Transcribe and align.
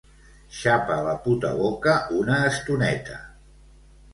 Xapa 0.59 0.95
la 1.09 1.13
puta 1.27 1.51
boca 1.59 1.93
una 2.23 2.41
estoneta. 2.55 3.19